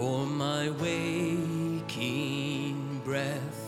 For 0.00 0.24
my 0.24 0.70
waking 0.80 1.92
breath, 3.04 3.60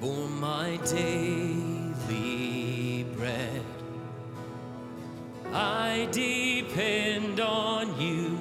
for 0.00 0.28
my 0.28 0.78
daily 0.84 1.92
bread, 3.16 3.64
I 5.52 6.06
depend 6.12 7.40
on 7.40 8.00
you. 8.00 8.38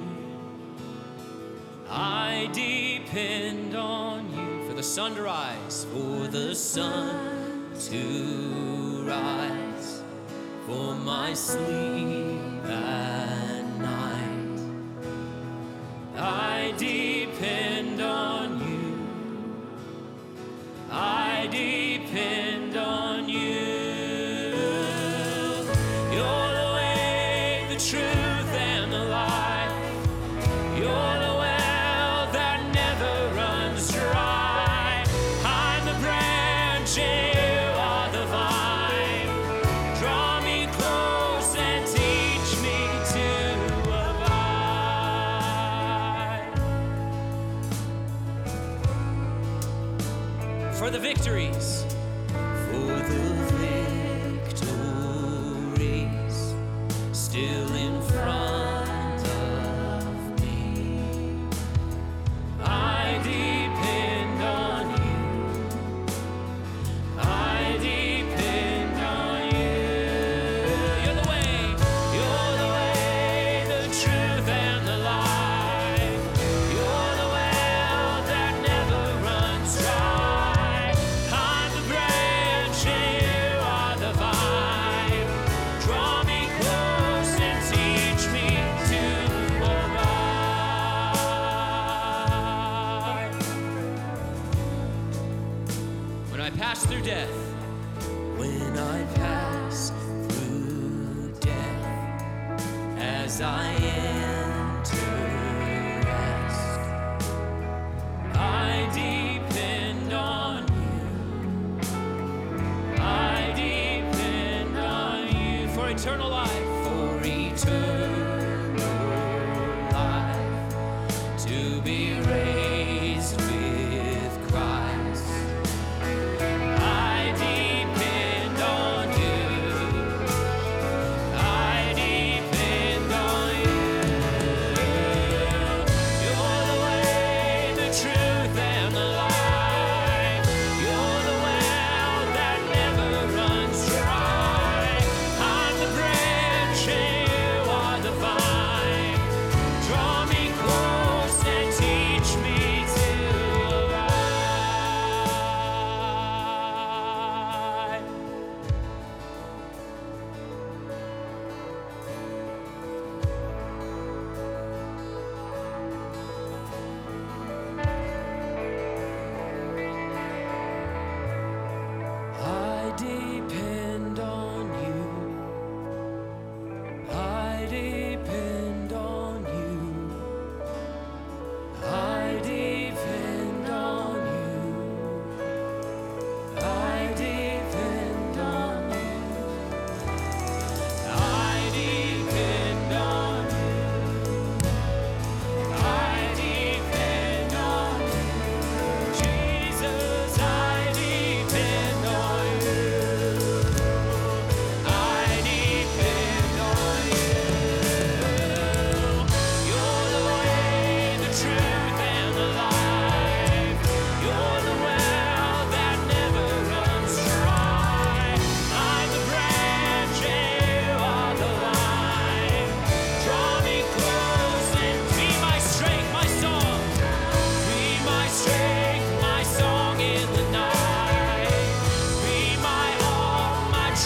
I 1.89 2.47
depend 2.53 3.75
on 3.75 4.31
you 4.31 4.67
for 4.67 4.75
the 4.75 4.83
sun 4.83 5.15
to 5.15 5.23
rise, 5.23 5.87
for 5.91 6.27
the 6.27 6.53
sun 6.53 7.71
to 7.89 9.03
rise, 9.07 10.03
for 10.67 10.93
my 10.93 11.33
sleep 11.33 12.63
at 12.65 13.63
night 13.79 14.32
redeemed. 16.73 17.12
for 50.83 50.89
the 50.89 50.99
victories. 50.99 51.92
pass 96.63 96.85
through 96.85 97.01
death, 97.01 97.29
when 98.37 98.77
I 98.77 99.03
pass 99.15 99.91
through 100.29 101.33
death, 101.41 102.97
as 102.97 103.41
I 103.41 103.65
am. 103.65 104.22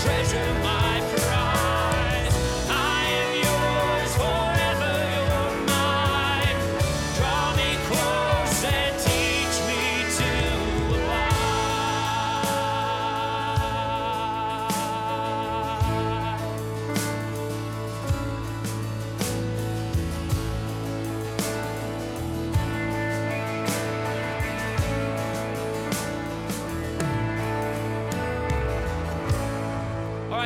treasure 0.07 0.53
mine. 0.63 0.86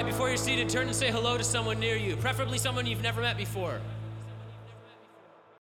right, 0.03 0.11
before 0.11 0.29
you're 0.29 0.37
seated, 0.37 0.67
turn 0.67 0.87
and 0.87 0.95
say 0.95 1.11
hello 1.11 1.37
to 1.37 1.43
someone 1.43 1.79
near 1.79 1.95
you, 1.95 2.15
preferably 2.15 2.57
someone 2.57 2.87
you've 2.87 3.03
never 3.03 3.21
met 3.21 3.37
before. 3.37 3.79